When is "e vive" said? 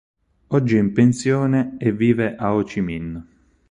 1.77-2.35